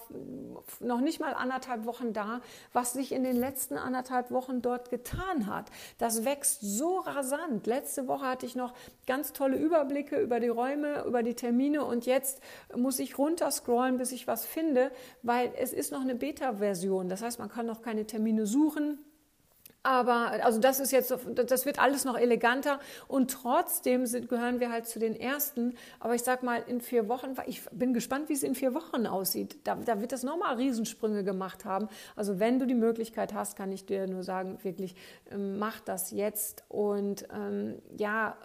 noch 0.80 1.00
nicht 1.00 1.20
mal 1.20 1.34
anderthalb 1.34 1.86
Wochen 1.86 2.12
da, 2.12 2.40
was 2.72 2.94
sich 2.94 3.12
in 3.12 3.22
den 3.22 3.36
letzten 3.36 3.76
anderthalb 3.76 4.32
Wochen 4.32 4.60
dort 4.60 4.90
getan 4.90 5.46
hat. 5.46 5.70
Das 5.98 6.24
wächst 6.24 6.60
so 6.62 6.98
rasant. 6.98 7.66
Letzte 7.66 8.08
Woche 8.08 8.26
hatte 8.26 8.44
ich 8.44 8.56
noch 8.56 8.74
ganz 9.06 9.32
tolle 9.32 9.56
Überblicke 9.56 10.20
über 10.20 10.40
die 10.40 10.48
Räume, 10.48 11.04
über 11.04 11.22
die 11.22 11.34
Termine 11.34 11.84
und 11.84 12.06
jetzt 12.06 12.40
muss 12.74 12.98
ich 12.98 13.16
runterscrollen, 13.16 13.98
bis 13.98 14.10
ich 14.10 14.26
was 14.26 14.44
finde, 14.44 14.90
weil 15.22 15.52
es 15.56 15.72
ist 15.72 15.92
noch 15.92 16.00
eine 16.00 16.16
Beta-Version. 16.16 17.08
Das 17.08 17.22
heißt, 17.22 17.38
man 17.38 17.48
kann 17.48 17.66
noch 17.66 17.82
keine 17.82 18.04
Termine 18.04 18.46
suchen 18.46 18.98
aber 19.84 20.44
also 20.44 20.58
das 20.58 20.80
ist 20.80 20.92
jetzt, 20.92 21.14
das 21.34 21.66
wird 21.66 21.78
alles 21.78 22.04
noch 22.04 22.18
eleganter 22.18 22.80
und 23.06 23.30
trotzdem 23.30 24.06
sind, 24.06 24.30
gehören 24.30 24.58
wir 24.58 24.72
halt 24.72 24.88
zu 24.88 24.98
den 24.98 25.14
ersten. 25.14 25.74
Aber 26.00 26.14
ich 26.14 26.22
sag 26.22 26.42
mal, 26.42 26.64
in 26.66 26.80
vier 26.80 27.08
Wochen, 27.08 27.34
ich 27.46 27.62
bin 27.70 27.92
gespannt, 27.92 28.30
wie 28.30 28.32
es 28.32 28.42
in 28.42 28.54
vier 28.54 28.74
Wochen 28.74 29.06
aussieht. 29.06 29.58
Da, 29.64 29.74
da 29.74 30.00
wird 30.00 30.12
das 30.12 30.22
nochmal 30.22 30.56
Riesensprünge 30.56 31.22
gemacht 31.22 31.66
haben. 31.66 31.88
Also 32.16 32.40
wenn 32.40 32.58
du 32.58 32.66
die 32.66 32.74
Möglichkeit 32.74 33.34
hast, 33.34 33.56
kann 33.56 33.70
ich 33.72 33.84
dir 33.84 34.06
nur 34.06 34.22
sagen, 34.22 34.58
wirklich, 34.62 34.96
ähm, 35.30 35.58
mach 35.58 35.80
das 35.80 36.10
jetzt 36.10 36.64
und 36.68 37.28
ähm, 37.30 37.82
ja, 37.96 38.38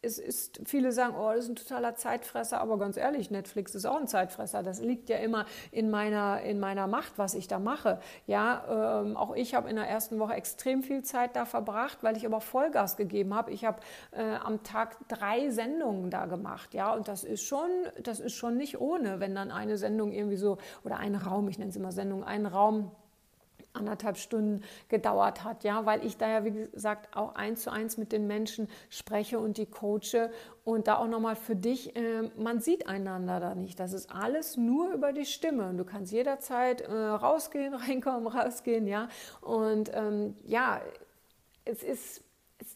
es 0.00 0.18
ist, 0.18 0.60
viele 0.64 0.92
sagen, 0.92 1.16
oh, 1.18 1.30
das 1.34 1.44
ist 1.44 1.50
ein 1.50 1.56
totaler 1.56 1.96
Zeitfresser, 1.96 2.60
aber 2.60 2.78
ganz 2.78 2.96
ehrlich, 2.96 3.32
Netflix 3.32 3.74
ist 3.74 3.84
auch 3.84 3.98
ein 3.98 4.06
Zeitfresser. 4.06 4.62
Das 4.62 4.80
liegt 4.80 5.08
ja 5.08 5.16
immer 5.16 5.44
in 5.72 5.90
meiner, 5.90 6.40
in 6.42 6.60
meiner 6.60 6.86
Macht, 6.86 7.14
was 7.16 7.34
ich 7.34 7.48
da 7.48 7.58
mache. 7.58 7.98
Ja, 8.26 9.02
ähm, 9.02 9.16
auch 9.16 9.34
ich 9.34 9.54
habe 9.54 9.68
in 9.68 9.74
der 9.74 9.88
ersten 9.88 10.20
Woche 10.20 10.34
extrem 10.34 10.84
viel 10.84 11.02
Zeit 11.02 11.34
da 11.34 11.44
verbracht, 11.44 11.98
weil 12.02 12.16
ich 12.16 12.26
aber 12.26 12.40
Vollgas 12.40 12.96
gegeben 12.96 13.34
habe. 13.34 13.50
Ich 13.50 13.64
habe 13.64 13.80
äh, 14.12 14.36
am 14.36 14.62
Tag 14.62 14.96
drei 15.08 15.50
Sendungen 15.50 16.10
da 16.10 16.26
gemacht, 16.26 16.74
ja, 16.74 16.94
und 16.94 17.08
das 17.08 17.24
ist 17.24 17.42
schon, 17.42 17.68
das 18.00 18.20
ist 18.20 18.34
schon 18.34 18.56
nicht 18.56 18.80
ohne, 18.80 19.18
wenn 19.18 19.34
dann 19.34 19.50
eine 19.50 19.76
Sendung 19.78 20.12
irgendwie 20.12 20.36
so, 20.36 20.58
oder 20.84 20.98
ein 20.98 21.16
Raum, 21.16 21.48
ich 21.48 21.58
nenne 21.58 21.70
es 21.70 21.76
immer 21.76 21.90
Sendung, 21.90 22.22
ein 22.22 22.46
Raum 22.46 22.92
anderthalb 23.78 24.16
Stunden 24.16 24.62
gedauert 24.88 25.44
hat, 25.44 25.64
ja, 25.64 25.86
weil 25.86 26.04
ich 26.04 26.16
da 26.16 26.28
ja, 26.28 26.44
wie 26.44 26.50
gesagt, 26.50 27.16
auch 27.16 27.34
eins 27.34 27.62
zu 27.62 27.70
eins 27.70 27.96
mit 27.96 28.12
den 28.12 28.26
Menschen 28.26 28.68
spreche 28.90 29.38
und 29.38 29.56
die 29.56 29.66
coache 29.66 30.30
und 30.64 30.86
da 30.86 30.98
auch 30.98 31.06
nochmal 31.06 31.36
für 31.36 31.56
dich, 31.56 31.96
äh, 31.96 32.30
man 32.36 32.60
sieht 32.60 32.86
einander 32.88 33.40
da 33.40 33.54
nicht. 33.54 33.80
Das 33.80 33.92
ist 33.92 34.10
alles 34.10 34.56
nur 34.56 34.92
über 34.92 35.12
die 35.12 35.24
Stimme 35.24 35.68
und 35.68 35.78
du 35.78 35.84
kannst 35.84 36.12
jederzeit 36.12 36.82
äh, 36.82 36.92
rausgehen, 36.92 37.74
reinkommen, 37.88 38.26
rausgehen, 38.26 38.86
ja, 38.86 39.08
und 39.40 39.90
ähm, 39.94 40.36
ja, 40.44 40.80
es 41.64 41.82
ist 41.82 42.22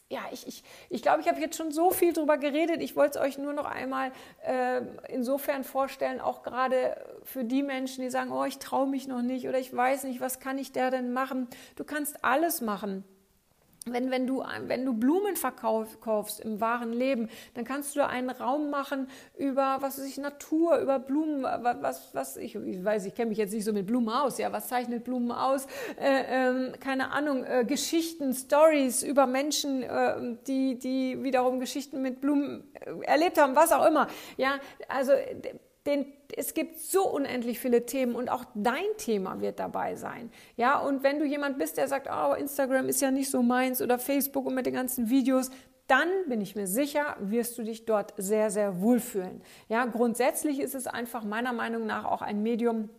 ja, 0.09 0.21
ich, 0.31 0.47
ich, 0.47 0.63
ich 0.89 1.01
glaube, 1.01 1.21
ich 1.21 1.27
habe 1.27 1.39
jetzt 1.39 1.57
schon 1.57 1.71
so 1.71 1.91
viel 1.91 2.13
drüber 2.13 2.37
geredet. 2.37 2.81
Ich 2.81 2.95
wollte 2.95 3.19
es 3.19 3.25
euch 3.25 3.37
nur 3.37 3.53
noch 3.53 3.65
einmal 3.65 4.11
äh, 4.45 4.81
insofern 5.09 5.63
vorstellen, 5.63 6.21
auch 6.21 6.43
gerade 6.43 6.95
für 7.23 7.43
die 7.43 7.63
Menschen, 7.63 8.03
die 8.03 8.09
sagen, 8.09 8.31
oh, 8.31 8.45
ich 8.45 8.59
traue 8.59 8.87
mich 8.87 9.07
noch 9.07 9.21
nicht 9.21 9.47
oder 9.47 9.59
ich 9.59 9.75
weiß 9.75 10.05
nicht, 10.05 10.21
was 10.21 10.39
kann 10.39 10.57
ich 10.57 10.71
da 10.71 10.89
denn 10.89 11.13
machen. 11.13 11.47
Du 11.75 11.83
kannst 11.83 12.23
alles 12.23 12.61
machen 12.61 13.03
wenn, 13.85 14.11
wenn, 14.11 14.27
du, 14.27 14.43
wenn 14.67 14.85
du 14.85 14.93
Blumen 14.93 15.35
verkaufst 15.35 16.39
im 16.39 16.61
wahren 16.61 16.93
Leben, 16.93 17.29
dann 17.53 17.65
kannst 17.65 17.95
du 17.95 17.99
da 17.99 18.07
einen 18.07 18.29
Raum 18.29 18.69
machen 18.69 19.07
über, 19.37 19.77
was 19.79 19.97
weiß 19.97 20.05
ich, 20.05 20.17
Natur, 20.17 20.77
über 20.77 20.99
Blumen, 20.99 21.43
was, 21.43 22.13
was 22.13 22.37
ich, 22.37 22.55
ich 22.55 22.83
weiß, 22.83 23.05
ich 23.05 23.15
kenne 23.15 23.29
mich 23.29 23.37
jetzt 23.37 23.53
nicht 23.53 23.65
so 23.65 23.73
mit 23.73 23.85
Blumen 23.85 24.09
aus, 24.09 24.37
ja, 24.37 24.51
was 24.51 24.67
zeichnet 24.67 25.03
Blumen 25.03 25.31
aus? 25.31 25.67
Äh, 25.99 26.69
äh, 26.69 26.71
keine 26.79 27.11
Ahnung, 27.11 27.43
äh, 27.43 27.65
Geschichten, 27.65 28.33
Stories 28.33 29.03
über 29.03 29.27
Menschen, 29.27 29.83
äh, 29.83 30.37
die, 30.47 30.79
die 30.79 31.21
wiederum 31.23 31.59
Geschichten 31.59 32.01
mit 32.01 32.21
Blumen 32.21 32.63
äh, 32.73 33.05
erlebt 33.05 33.39
haben, 33.39 33.55
was 33.55 33.71
auch 33.71 33.85
immer. 33.85 34.07
Ja, 34.37 34.59
also 34.87 35.13
den, 35.85 36.05
es 36.35 36.53
gibt 36.53 36.79
so 36.79 37.09
unendlich 37.09 37.59
viele 37.59 37.85
Themen 37.85 38.15
und 38.15 38.29
auch 38.29 38.45
dein 38.55 38.85
Thema 38.97 39.41
wird 39.41 39.59
dabei 39.59 39.95
sein. 39.95 40.31
Ja, 40.55 40.79
und 40.79 41.03
wenn 41.03 41.19
du 41.19 41.25
jemand 41.25 41.57
bist, 41.57 41.77
der 41.77 41.87
sagt, 41.87 42.07
oh, 42.11 42.33
Instagram 42.33 42.87
ist 42.87 43.01
ja 43.01 43.11
nicht 43.11 43.29
so 43.29 43.43
meins 43.43 43.81
oder 43.81 43.99
Facebook 43.99 44.45
und 44.45 44.55
mit 44.55 44.65
den 44.65 44.73
ganzen 44.73 45.09
Videos, 45.09 45.49
dann 45.87 46.07
bin 46.27 46.39
ich 46.39 46.55
mir 46.55 46.67
sicher, 46.67 47.17
wirst 47.19 47.57
du 47.57 47.63
dich 47.63 47.85
dort 47.85 48.13
sehr, 48.17 48.49
sehr 48.49 48.81
wohlfühlen. 48.81 49.41
Ja, 49.67 49.85
grundsätzlich 49.85 50.61
ist 50.61 50.75
es 50.75 50.87
einfach 50.87 51.25
meiner 51.25 51.51
Meinung 51.51 51.85
nach 51.85 52.05
auch 52.05 52.21
ein 52.21 52.41
Medium, 52.41 52.89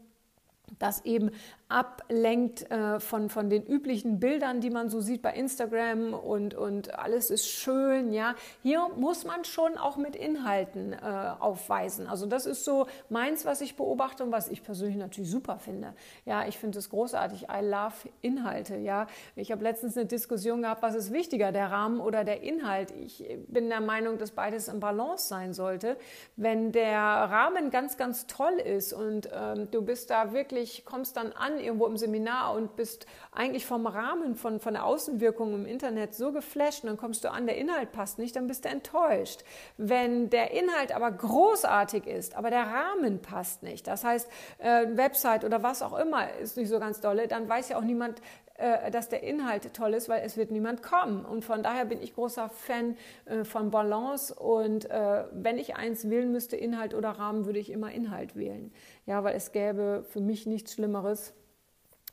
das 0.78 1.04
eben 1.04 1.30
ablenkt 1.74 2.70
äh, 2.70 3.00
von, 3.00 3.28
von 3.28 3.50
den 3.50 3.66
üblichen 3.66 4.20
Bildern, 4.20 4.60
die 4.60 4.70
man 4.70 4.88
so 4.88 5.00
sieht 5.00 5.22
bei 5.22 5.32
Instagram 5.32 6.14
und, 6.14 6.54
und 6.54 6.96
alles 6.96 7.30
ist 7.30 7.48
schön. 7.48 8.12
Ja, 8.12 8.36
hier 8.62 8.88
muss 8.96 9.24
man 9.24 9.44
schon 9.44 9.76
auch 9.76 9.96
mit 9.96 10.14
Inhalten 10.14 10.92
äh, 10.92 10.96
aufweisen. 11.40 12.06
Also 12.06 12.26
das 12.26 12.46
ist 12.46 12.64
so 12.64 12.86
meins, 13.08 13.44
was 13.44 13.60
ich 13.60 13.74
beobachte 13.74 14.22
und 14.22 14.30
was 14.30 14.48
ich 14.48 14.62
persönlich 14.62 14.96
natürlich 14.96 15.28
super 15.28 15.58
finde. 15.58 15.94
Ja, 16.24 16.46
ich 16.46 16.58
finde 16.58 16.78
es 16.78 16.90
großartig. 16.90 17.48
I 17.50 17.64
love 17.64 18.08
Inhalte. 18.22 18.76
Ja, 18.76 19.08
ich 19.34 19.50
habe 19.50 19.64
letztens 19.64 19.96
eine 19.96 20.06
Diskussion 20.06 20.62
gehabt, 20.62 20.80
was 20.80 20.94
ist 20.94 21.12
wichtiger, 21.12 21.50
der 21.50 21.72
Rahmen 21.72 21.98
oder 21.98 22.22
der 22.22 22.42
Inhalt. 22.42 22.92
Ich 22.92 23.24
bin 23.48 23.68
der 23.68 23.80
Meinung, 23.80 24.18
dass 24.18 24.30
beides 24.30 24.68
im 24.68 24.78
Balance 24.78 25.26
sein 25.26 25.52
sollte. 25.52 25.96
Wenn 26.36 26.70
der 26.70 27.00
Rahmen 27.00 27.70
ganz, 27.70 27.96
ganz 27.96 28.28
toll 28.28 28.60
ist 28.64 28.92
und 28.92 29.28
ähm, 29.34 29.68
du 29.72 29.82
bist 29.82 30.10
da 30.10 30.32
wirklich, 30.32 30.84
kommst 30.84 31.16
dann 31.16 31.32
an 31.32 31.63
irgendwo 31.64 31.86
im 31.86 31.96
Seminar 31.96 32.54
und 32.54 32.76
bist 32.76 33.06
eigentlich 33.32 33.66
vom 33.66 33.86
Rahmen, 33.86 34.34
von, 34.34 34.60
von 34.60 34.74
der 34.74 34.84
Außenwirkung 34.84 35.54
im 35.54 35.66
Internet 35.66 36.14
so 36.14 36.32
geflasht 36.32 36.84
und 36.84 36.88
dann 36.88 36.96
kommst 36.96 37.24
du 37.24 37.30
an, 37.30 37.46
der 37.46 37.56
Inhalt 37.56 37.92
passt 37.92 38.18
nicht, 38.18 38.36
dann 38.36 38.46
bist 38.46 38.64
du 38.64 38.68
enttäuscht. 38.68 39.44
Wenn 39.76 40.30
der 40.30 40.50
Inhalt 40.52 40.94
aber 40.94 41.10
großartig 41.10 42.06
ist, 42.06 42.36
aber 42.36 42.50
der 42.50 42.66
Rahmen 42.66 43.20
passt 43.20 43.62
nicht, 43.62 43.86
das 43.86 44.04
heißt, 44.04 44.28
äh, 44.58 44.86
Website 44.96 45.44
oder 45.44 45.62
was 45.62 45.82
auch 45.82 45.98
immer 45.98 46.32
ist 46.34 46.56
nicht 46.56 46.68
so 46.68 46.78
ganz 46.78 47.00
dolle, 47.00 47.28
dann 47.28 47.48
weiß 47.48 47.70
ja 47.70 47.78
auch 47.78 47.82
niemand, 47.82 48.20
äh, 48.56 48.92
dass 48.92 49.08
der 49.08 49.24
Inhalt 49.24 49.74
toll 49.74 49.94
ist, 49.94 50.08
weil 50.08 50.22
es 50.24 50.36
wird 50.36 50.52
niemand 50.52 50.80
kommen. 50.80 51.24
Und 51.24 51.44
von 51.44 51.64
daher 51.64 51.84
bin 51.84 52.00
ich 52.00 52.14
großer 52.14 52.48
Fan 52.48 52.96
äh, 53.24 53.42
von 53.42 53.72
Balance. 53.72 54.32
Und 54.32 54.88
äh, 54.90 55.24
wenn 55.32 55.58
ich 55.58 55.74
eins 55.74 56.08
wählen 56.08 56.30
müsste, 56.30 56.56
Inhalt 56.56 56.94
oder 56.94 57.10
Rahmen, 57.10 57.46
würde 57.46 57.58
ich 57.58 57.70
immer 57.70 57.90
Inhalt 57.90 58.36
wählen. 58.36 58.72
Ja, 59.06 59.24
weil 59.24 59.34
es 59.34 59.50
gäbe 59.50 60.04
für 60.08 60.20
mich 60.20 60.46
nichts 60.46 60.74
Schlimmeres 60.74 61.34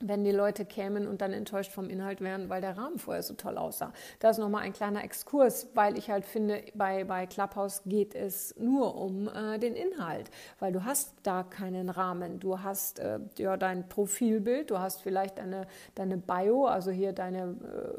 wenn 0.08 0.24
die 0.24 0.32
Leute 0.32 0.66
kämen 0.66 1.08
und 1.08 1.22
dann 1.22 1.34
enttäuscht 1.34 1.72
vom 1.72 1.90
Inhalt 1.90 2.22
wären, 2.22 2.50
weil 2.50 2.62
der 2.62 2.78
Rahmen 2.78 3.00
vorher 3.00 3.24
so 3.24 3.34
toll 3.34 3.58
aussah. 3.58 3.94
Das 4.20 4.38
ist 4.38 4.42
nochmal 4.42 4.64
ein 4.64 4.74
kleiner 4.74 5.04
Exkurs, 5.04 5.68
weil 5.74 5.98
ich 5.98 6.10
halt 6.10 6.26
finde, 6.26 6.64
bei, 6.74 7.04
bei 7.04 7.26
Clubhouse 7.26 7.82
geht 7.86 8.16
es 8.16 8.56
nur 8.58 8.96
um 8.96 9.28
äh, 9.28 9.60
den 9.60 9.76
Inhalt, 9.76 10.30
weil 10.60 10.72
du 10.72 10.84
hast 10.86 11.14
da 11.24 11.44
keinen 11.44 11.90
Rahmen. 11.90 12.40
Du 12.40 12.62
hast 12.62 13.00
äh, 13.00 13.20
ja 13.38 13.58
dein 13.58 13.88
Profilbild, 13.88 14.72
du 14.72 14.80
hast 14.80 15.02
vielleicht 15.02 15.38
deine, 15.38 15.68
deine 15.96 16.18
Bio, 16.18 16.66
also 16.66 16.92
hier 16.92 17.14
deine, 17.14 17.56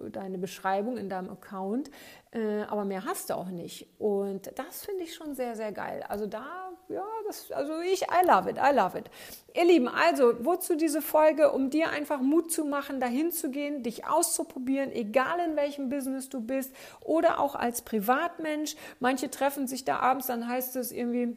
äh, 0.06 0.10
deine 0.10 0.38
Beschreibung 0.38 0.96
in 0.96 1.08
deinem 1.08 1.30
Account, 1.30 1.90
äh, 2.32 2.62
aber 2.62 2.84
mehr 2.84 3.04
hast 3.04 3.30
du 3.30 3.34
auch 3.34 3.48
nicht. 3.48 3.88
Und 3.98 4.50
das 4.56 4.84
finde 4.84 5.04
ich 5.04 5.14
schon 5.14 5.34
sehr, 5.34 5.56
sehr 5.56 5.72
geil. 5.72 6.04
Also 6.08 6.26
da 6.26 6.71
ja, 6.92 7.04
das, 7.26 7.50
also 7.52 7.80
ich, 7.80 8.02
I 8.02 8.26
love 8.26 8.48
it, 8.48 8.56
I 8.56 8.74
love 8.74 8.98
it. 8.98 9.10
Ihr 9.54 9.64
Lieben, 9.64 9.88
also, 9.88 10.44
wozu 10.44 10.76
diese 10.76 11.02
Folge? 11.02 11.52
Um 11.52 11.70
dir 11.70 11.90
einfach 11.90 12.20
Mut 12.20 12.52
zu 12.52 12.64
machen, 12.64 13.00
dahin 13.00 13.32
zu 13.32 13.50
gehen, 13.50 13.82
dich 13.82 14.06
auszuprobieren, 14.06 14.92
egal 14.92 15.40
in 15.40 15.56
welchem 15.56 15.88
Business 15.88 16.28
du 16.28 16.40
bist 16.40 16.74
oder 17.00 17.40
auch 17.40 17.54
als 17.54 17.82
Privatmensch. 17.82 18.76
Manche 19.00 19.30
treffen 19.30 19.66
sich 19.66 19.84
da 19.84 19.98
abends, 19.98 20.26
dann 20.26 20.48
heißt 20.48 20.76
es 20.76 20.92
irgendwie, 20.92 21.36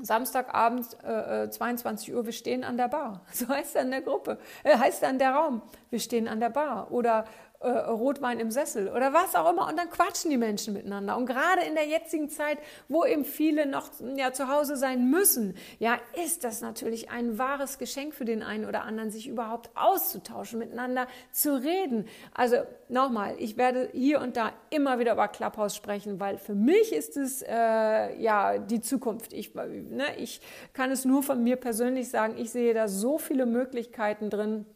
Samstagabend, 0.00 1.02
äh, 1.04 1.48
22 1.48 2.08
äh, 2.08 2.12
Uhr, 2.12 2.26
wir 2.26 2.32
stehen 2.32 2.64
an 2.64 2.76
der 2.76 2.88
Bar. 2.88 3.22
So 3.32 3.48
heißt 3.48 3.76
dann 3.76 3.90
der 3.90 4.02
Gruppe, 4.02 4.38
äh, 4.62 4.76
heißt 4.76 5.02
dann 5.02 5.18
der 5.18 5.30
Raum, 5.30 5.62
wir 5.90 6.00
stehen 6.00 6.28
an 6.28 6.38
der 6.38 6.50
Bar. 6.50 6.90
Oder 6.90 7.24
äh, 7.66 7.78
Rotwein 7.90 8.38
im 8.38 8.50
Sessel 8.50 8.88
oder 8.88 9.12
was 9.12 9.34
auch 9.34 9.50
immer. 9.50 9.68
Und 9.68 9.76
dann 9.76 9.90
quatschen 9.90 10.30
die 10.30 10.36
Menschen 10.36 10.72
miteinander. 10.74 11.16
Und 11.16 11.26
gerade 11.26 11.62
in 11.62 11.74
der 11.74 11.86
jetzigen 11.86 12.28
Zeit, 12.28 12.58
wo 12.88 13.04
eben 13.04 13.24
viele 13.24 13.66
noch 13.66 13.90
ja, 14.16 14.32
zu 14.32 14.48
Hause 14.48 14.76
sein 14.76 15.10
müssen, 15.10 15.56
ja, 15.78 15.98
ist 16.24 16.44
das 16.44 16.60
natürlich 16.60 17.10
ein 17.10 17.38
wahres 17.38 17.78
Geschenk 17.78 18.14
für 18.14 18.24
den 18.24 18.42
einen 18.42 18.64
oder 18.66 18.84
anderen, 18.84 19.10
sich 19.10 19.26
überhaupt 19.26 19.70
auszutauschen, 19.74 20.60
miteinander 20.60 21.08
zu 21.32 21.60
reden. 21.60 22.06
Also 22.32 22.58
nochmal, 22.88 23.34
ich 23.38 23.56
werde 23.56 23.90
hier 23.92 24.20
und 24.20 24.36
da 24.36 24.52
immer 24.70 24.98
wieder 24.98 25.14
über 25.14 25.26
Clubhouse 25.28 25.74
sprechen, 25.74 26.20
weil 26.20 26.38
für 26.38 26.54
mich 26.54 26.92
ist 26.92 27.16
es 27.16 27.42
äh, 27.42 28.16
ja 28.20 28.58
die 28.58 28.80
Zukunft. 28.80 29.32
Ich, 29.32 29.54
ne, 29.54 30.04
ich 30.18 30.40
kann 30.72 30.90
es 30.92 31.04
nur 31.04 31.22
von 31.22 31.42
mir 31.42 31.56
persönlich 31.56 32.10
sagen, 32.10 32.36
ich 32.38 32.50
sehe 32.50 32.74
da 32.74 32.86
so 32.86 33.18
viele 33.18 33.46
Möglichkeiten 33.46 34.30
drin 34.30 34.66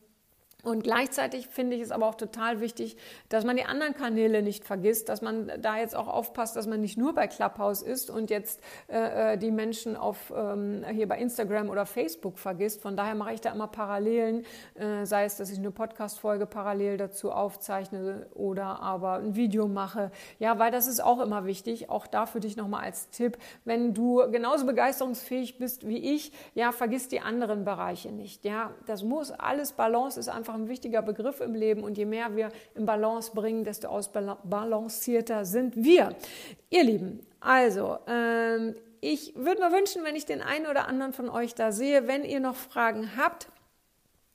und 0.62 0.83
gleichzeitig 0.83 1.49
finde 1.49 1.76
ich 1.76 1.83
es 1.83 1.90
aber 1.90 2.07
auch 2.07 2.14
total 2.14 2.61
wichtig, 2.61 2.97
dass 3.29 3.45
man 3.45 3.57
die 3.57 3.64
anderen 3.64 3.95
Kanäle 3.95 4.43
nicht 4.43 4.64
vergisst, 4.64 5.09
dass 5.09 5.23
man 5.23 5.50
da 5.61 5.79
jetzt 5.79 5.97
auch 5.97 6.09
aufpasst, 6.09 6.57
dass 6.57 6.67
man 6.67 6.81
nicht 6.81 6.99
nur 6.99 7.14
bei 7.14 7.26
Clubhouse 7.26 7.83
ist 7.83 8.11
und 8.11 8.31
jetzt 8.31 8.61
äh, 8.88 9.35
äh, 9.35 9.38
die 9.38 9.50
Menschen 9.50 9.97
auf 9.97 10.33
ähm, 10.37 10.85
hier 10.90 11.09
bei 11.09 11.19
Instagram 11.19 11.71
oder 11.71 11.87
Facebook 11.87 12.38
vergisst. 12.38 12.83
Von 12.83 12.97
daher 12.97 13.14
mache 13.14 13.35
ich 13.35 13.40
da 13.40 13.52
immer 13.52 13.69
Parallelen, 13.69 14.45
äh, 14.75 15.05
sei 15.05 15.25
es, 15.25 15.37
dass 15.37 15.50
ich 15.50 15.59
eine 15.59 15.71
Podcast-Folge 15.71 16.47
parallel 16.47 16.97
dazu 16.97 17.33
aufzeichne 17.33 18.26
oder 18.35 18.81
aber 18.81 19.14
ein 19.14 19.35
Video 19.35 19.69
mache. 19.69 20.11
Ja, 20.38 20.59
weil 20.59 20.71
das 20.71 20.87
ist 20.87 21.02
auch 21.02 21.21
immer 21.21 21.47
wichtig. 21.47 21.90
Auch 21.90 22.07
da 22.07 22.26
für 22.26 22.40
dich 22.40 22.57
nochmal 22.57 22.85
als 22.85 23.11
Tipp, 23.11 23.38
wenn 23.64 23.95
du 23.95 24.31
genauso 24.31 24.67
begeisterungsfähig 24.67 25.59
bist 25.59 25.87
wie 25.87 26.14
ich, 26.14 26.33
ja, 26.55 26.73
vergiss 26.73 27.09
die 27.09 27.21
anderen 27.21 27.64
Bereiche 27.64 28.12
nicht. 28.12 28.45
Ja, 28.45 28.73
das 28.87 29.02
muss 29.02 29.31
alles 29.31 29.73
Balance 29.73 30.19
ist 30.19 30.29
einfach 30.29 30.50
einfach 30.50 30.61
ein 30.61 30.69
wichtiger 30.69 31.02
Begriff 31.02 31.40
im 31.40 31.54
Leben 31.54 31.83
und 31.83 31.97
je 31.97 32.07
mehr 32.07 32.35
wir 32.35 32.50
im 32.75 32.87
Balance 32.87 33.33
bringen, 33.35 33.64
desto 33.64 33.88
ausbalancierter 33.88 35.45
sind 35.45 35.76
wir. 35.76 36.14
Ihr 36.71 36.85
Lieben, 36.85 37.21
also 37.40 37.99
ähm, 38.07 38.75
ich 39.00 39.35
würde 39.37 39.61
mir 39.62 39.73
wünschen, 39.73 40.04
wenn 40.04 40.16
ich 40.16 40.26
den 40.26 40.42
einen 40.42 40.66
oder 40.66 40.88
anderen 40.88 41.12
von 41.12 41.28
euch 41.28 41.54
da 41.54 41.73
sehe, 41.73 42.09
wenn 42.09 42.25
ihr 42.25 42.40
noch 42.40 42.57
Fragen 42.57 43.16
habt, 43.16 43.49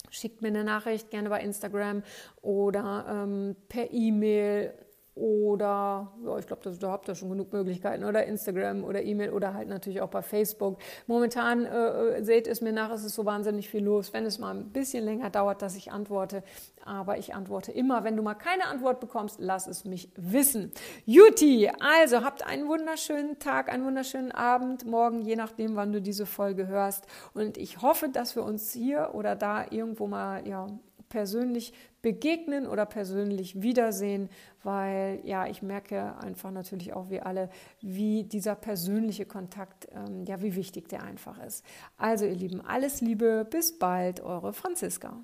schickt 0.10 0.42
mir 0.42 0.48
eine 0.48 0.64
Nachricht 0.64 1.12
gerne 1.12 1.30
bei 1.30 1.42
Instagram 1.42 2.04
oder 2.42 3.06
ähm, 3.10 3.56
per 3.68 3.92
E-Mail 3.92 4.74
oder 5.16 6.12
ja, 6.26 6.38
ich 6.38 6.46
glaube, 6.46 6.70
da 6.78 6.92
habt 6.92 7.08
ihr 7.08 7.16
schon 7.16 7.30
genug 7.30 7.54
Möglichkeiten 7.54 8.04
oder 8.04 8.26
Instagram 8.26 8.84
oder 8.84 9.02
E-Mail 9.02 9.32
oder 9.32 9.54
halt 9.54 9.70
natürlich 9.70 10.02
auch 10.02 10.10
bei 10.10 10.22
Facebook. 10.22 10.78
Momentan 11.08 11.66
äh, 11.66 12.22
seht 12.22 12.48
es 12.48 12.60
mir 12.60 12.74
nach, 12.74 12.92
es 12.92 13.06
ist 13.06 13.16
so 13.16 13.24
wahnsinnig 13.24 13.70
viel 13.70 13.84
los. 13.84 14.12
Wenn 14.12 14.26
es 14.26 14.40
mal 14.40 14.54
ein 14.54 14.72
bisschen 14.72 15.06
länger 15.06 15.30
dauert, 15.30 15.62
dass 15.62 15.78
ich 15.78 15.90
antworte, 15.94 16.44
aber 16.84 17.18
ich 17.18 17.34
antworte 17.34 17.72
immer. 17.72 18.04
Wenn 18.04 18.18
du 18.18 18.24
mal 18.24 18.36
keine 18.36 18.66
Antwort 18.66 19.00
bekommst, 19.00 19.38
lass 19.40 19.68
es 19.68 19.86
mich 19.86 20.12
wissen. 20.18 20.74
Juti, 21.06 21.72
also 21.80 22.24
habt 22.26 22.46
einen 22.46 22.68
wunderschönen 22.68 23.40
Tag, 23.40 23.72
einen 23.72 23.86
wunderschönen 23.86 24.34
Abend, 24.34 24.86
morgen, 24.86 25.22
je 25.22 25.38
nachdem, 25.38 25.78
wann 25.78 25.94
du 25.94 26.02
diese 26.02 26.26
Folge 26.26 26.68
hörst. 26.68 27.06
Und 27.34 27.58
ich 27.58 27.82
hoffe, 27.82 28.10
dass 28.10 28.36
wir 28.36 28.44
uns 28.44 28.74
hier 28.74 29.12
oder 29.14 29.38
da 29.38 29.66
irgendwo 29.70 30.08
mal 30.08 30.46
ja 30.46 30.68
persönlich 31.10 31.74
begegnen 32.02 32.68
oder 32.68 32.86
persönlich 32.86 33.62
wiedersehen, 33.62 34.30
weil 34.64 35.20
ja, 35.24 35.48
ich 35.48 35.62
merke 35.62 36.18
einfach 36.18 36.52
natürlich 36.52 36.94
auch 36.94 37.10
wie 37.10 37.22
alle, 37.22 37.50
wie 37.82 38.24
dieser 38.24 38.56
persönliche 38.56 39.26
Kontakt, 39.26 39.88
ähm, 39.92 40.24
ja, 40.26 40.42
wie 40.42 40.56
wichtig 40.56 40.90
der 40.90 41.04
einfach 41.04 41.44
ist. 41.44 41.66
Also 41.98 42.26
ihr 42.26 42.36
Lieben, 42.36 42.62
alles 42.62 43.02
Liebe, 43.02 43.48
bis 43.50 43.78
bald, 43.78 44.20
eure 44.22 44.54
Franziska. 44.54 45.24